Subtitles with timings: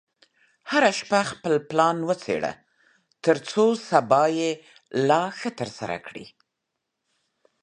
[0.71, 2.53] هره شپه خپل پلان وڅېړه،
[3.23, 4.23] ترڅو سبا
[5.07, 6.25] لا ښه ترسره کړې.